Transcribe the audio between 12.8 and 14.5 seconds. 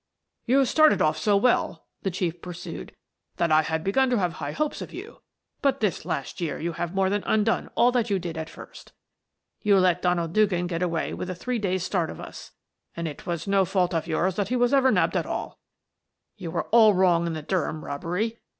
and it was no fault of yours that